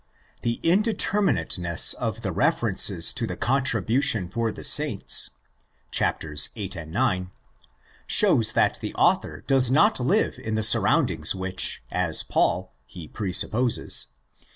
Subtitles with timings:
[0.41, 5.29] The indeterminateness of the references to the contribution for the saints
[5.91, 6.51] (cc.
[6.55, 7.29] viil.—ix.)
[8.07, 14.07] shows that the author does not live in the surroundings which, as Paul, he presupposes.